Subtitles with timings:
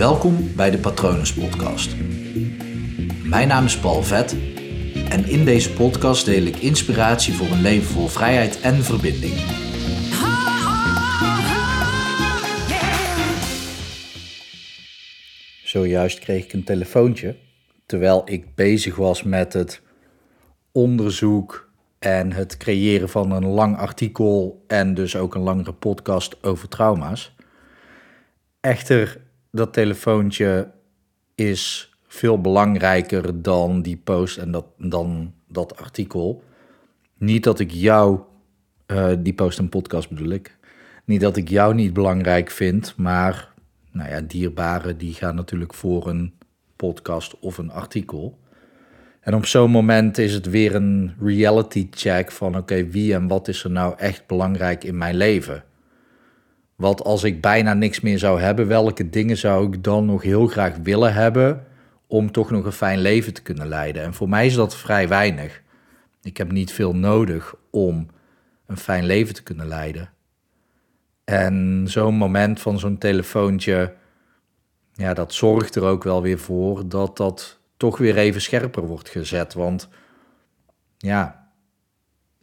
[0.00, 1.96] Welkom bij de Patronus Podcast.
[3.24, 4.32] Mijn naam is Paul Vet
[5.08, 9.34] en in deze podcast deel ik inspiratie voor een leven vol vrijheid en verbinding.
[15.64, 17.36] Zojuist kreeg ik een telefoontje
[17.86, 19.82] terwijl ik bezig was met het
[20.72, 26.68] onderzoek en het creëren van een lang artikel en dus ook een langere podcast over
[26.68, 27.34] trauma's.
[28.60, 30.70] Echter, dat telefoontje
[31.34, 36.42] is veel belangrijker dan die post en dat, dan dat artikel.
[37.18, 38.20] Niet dat ik jou,
[38.86, 40.58] uh, die post en podcast bedoel ik,
[41.04, 43.52] niet dat ik jou niet belangrijk vind, maar
[43.92, 46.32] nou ja, dierbaren die gaan natuurlijk voor een
[46.76, 48.38] podcast of een artikel.
[49.20, 53.48] En op zo'n moment is het weer een reality check van oké, wie en wat
[53.48, 55.64] is er nou echt belangrijk in mijn leven?
[56.80, 60.46] Wat als ik bijna niks meer zou hebben, welke dingen zou ik dan nog heel
[60.46, 61.66] graag willen hebben
[62.06, 64.02] om toch nog een fijn leven te kunnen leiden?
[64.02, 65.62] En voor mij is dat vrij weinig.
[66.22, 68.06] Ik heb niet veel nodig om
[68.66, 70.10] een fijn leven te kunnen leiden.
[71.24, 73.94] En zo'n moment van zo'n telefoontje,
[74.92, 79.08] ja, dat zorgt er ook wel weer voor dat dat toch weer even scherper wordt
[79.08, 79.54] gezet.
[79.54, 79.88] Want
[80.96, 81.50] ja,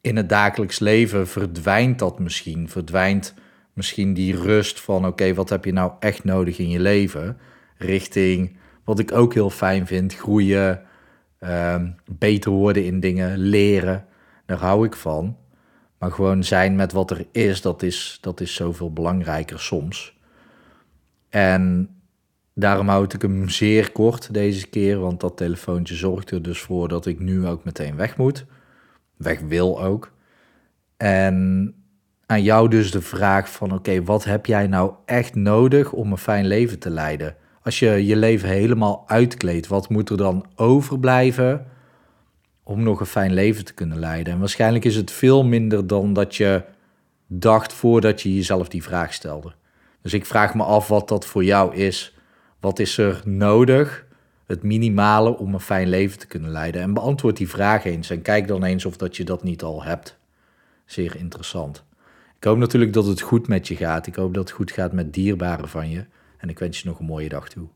[0.00, 2.68] in het dagelijks leven verdwijnt dat misschien.
[2.68, 3.34] Verdwijnt
[3.76, 7.38] misschien die rust van: oké, wat heb je nou echt nodig in je leven?
[7.76, 10.82] Richting wat ik ook heel fijn vind: groeien,
[11.38, 14.06] ehm, beter worden in dingen, leren.
[14.46, 15.36] Daar hou ik van.
[15.98, 20.18] Maar gewoon zijn met wat er is, dat is, dat is zoveel belangrijker soms.
[21.28, 21.96] En
[22.58, 26.88] Daarom houd ik hem zeer kort deze keer, want dat telefoontje zorgt er dus voor
[26.88, 28.44] dat ik nu ook meteen weg moet.
[29.16, 30.12] Weg wil ook.
[30.96, 31.74] En
[32.26, 36.18] aan jou dus de vraag van oké, wat heb jij nou echt nodig om een
[36.18, 37.36] fijn leven te leiden?
[37.62, 41.66] Als je je leven helemaal uitkleedt, wat moet er dan overblijven
[42.62, 44.32] om nog een fijn leven te kunnen leiden?
[44.32, 46.62] En waarschijnlijk is het veel minder dan dat je
[47.26, 49.52] dacht voordat je jezelf die vraag stelde.
[50.02, 52.16] Dus ik vraag me af wat dat voor jou is
[52.66, 54.06] wat is er nodig,
[54.46, 56.82] het minimale om een fijn leven te kunnen leiden?
[56.82, 59.82] En beantwoord die vraag eens en kijk dan eens of dat je dat niet al
[59.82, 60.18] hebt.
[60.84, 61.84] Zeer interessant.
[62.36, 64.06] Ik hoop natuurlijk dat het goed met je gaat.
[64.06, 66.06] Ik hoop dat het goed gaat met dierbaren van je.
[66.36, 67.68] En ik wens je nog een mooie dag toe.